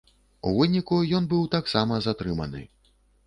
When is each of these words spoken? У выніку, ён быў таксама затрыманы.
У 0.51 0.53
выніку, 0.59 0.97
ён 1.17 1.27
быў 1.35 1.43
таксама 1.57 1.99
затрыманы. 2.09 2.61